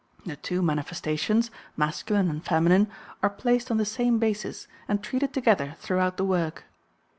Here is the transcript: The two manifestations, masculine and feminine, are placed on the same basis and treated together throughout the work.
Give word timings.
The 0.25 0.35
two 0.35 0.63
manifestations, 0.63 1.51
masculine 1.77 2.27
and 2.31 2.43
feminine, 2.43 2.87
are 3.21 3.29
placed 3.29 3.69
on 3.69 3.77
the 3.77 3.85
same 3.85 4.17
basis 4.17 4.67
and 4.87 5.03
treated 5.03 5.31
together 5.31 5.75
throughout 5.77 6.17
the 6.17 6.25
work. 6.25 6.63